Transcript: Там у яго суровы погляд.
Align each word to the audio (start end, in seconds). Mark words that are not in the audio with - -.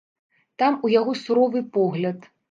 Там 0.61 0.77
у 0.87 0.89
яго 0.99 1.13
суровы 1.23 1.61
погляд. 1.77 2.25